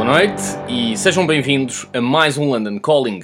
Boa 0.00 0.12
noite 0.12 0.42
e 0.66 0.96
sejam 0.96 1.26
bem-vindos 1.26 1.86
a 1.92 2.00
mais 2.00 2.38
um 2.38 2.48
London 2.48 2.78
Calling. 2.78 3.20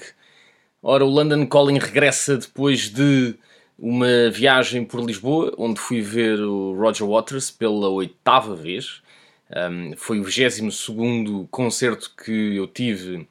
Ora, 0.83 1.07
o 1.07 1.09
London 1.09 1.47
Calling 1.47 1.79
regressa 1.79 2.37
depois 2.37 2.91
de 2.91 3.35
uma 3.79 4.29
viagem 4.31 4.85
por 4.85 5.01
Lisboa, 5.01 5.55
onde 5.57 5.81
fui 5.81 6.03
ver 6.03 6.39
o 6.39 6.75
Roger 6.75 7.09
Waters 7.09 7.51
pela 7.51 7.89
oitava 7.89 8.55
vez. 8.55 9.01
Um, 9.51 9.97
foi 9.97 10.21
o 10.21 10.25
22 10.25 11.49
concerto 11.51 12.13
que 12.23 12.57
eu 12.57 12.67
tive 12.67 13.27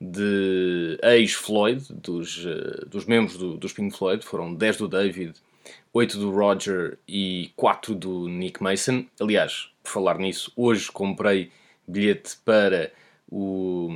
de 0.00 0.98
ex-Floyd, 1.02 1.84
dos, 1.90 2.46
eh, 2.46 2.86
dos 2.86 3.04
membros 3.04 3.36
do, 3.36 3.58
dos 3.58 3.74
Pink 3.74 3.94
Floyd. 3.94 4.24
Foram 4.24 4.54
10 4.54 4.78
do 4.78 4.88
David, 4.88 5.34
8 5.92 6.16
do 6.16 6.30
Roger 6.30 6.96
e 7.06 7.50
4 7.56 7.94
do 7.94 8.26
Nick 8.26 8.62
Mason. 8.62 9.04
Aliás, 9.20 9.68
por 9.84 9.90
falar 9.90 10.16
nisso, 10.16 10.50
hoje 10.56 10.90
comprei 10.90 11.50
bilhete 11.86 12.36
para 12.44 12.92
o, 13.28 13.88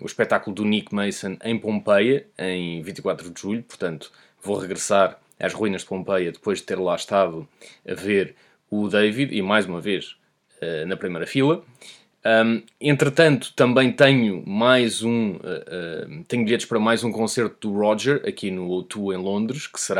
o 0.00 0.06
espetáculo 0.06 0.54
do 0.54 0.64
Nick 0.64 0.94
Mason 0.94 1.36
em 1.42 1.58
Pompeia, 1.58 2.26
em 2.38 2.82
24 2.82 3.30
de 3.30 3.40
julho. 3.40 3.62
Portanto, 3.62 4.12
vou 4.42 4.56
regressar 4.56 5.18
às 5.38 5.52
ruínas 5.52 5.82
de 5.82 5.88
Pompeia 5.88 6.32
depois 6.32 6.58
de 6.58 6.64
ter 6.64 6.78
lá 6.78 6.94
estado 6.94 7.48
a 7.86 7.94
ver 7.94 8.34
o 8.70 8.88
David 8.88 9.34
e 9.34 9.42
mais 9.42 9.66
uma 9.66 9.80
vez 9.80 10.16
eh, 10.60 10.84
na 10.84 10.96
primeira 10.96 11.26
fila. 11.26 11.64
Um, 12.22 12.62
entretanto, 12.78 13.52
também 13.54 13.90
tenho 13.90 14.46
mais 14.46 15.02
um. 15.02 15.36
uh, 15.36 15.38
uh, 15.38 16.24
tenho 16.28 16.44
bilhetes 16.44 16.66
para 16.66 16.78
mais 16.78 17.02
um 17.02 17.10
concerto 17.10 17.68
do 17.68 17.74
Roger 17.74 18.22
aqui 18.28 18.50
no 18.50 18.68
O2 18.68 19.14
em 19.14 19.16
Londres, 19.16 19.66
que 19.66 19.80
será 19.80 19.98